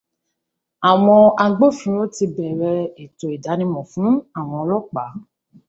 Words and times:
Àwọn 0.89 1.21
agbófinró 1.43 2.03
ti 2.15 2.25
bẹ̀rẹ̀ 2.35 2.81
ètò 3.03 3.25
ìdánimọ̀ 3.35 3.85
fún 3.91 4.09
àwọn 4.37 4.57
ọlọ́pàá. 4.63 5.11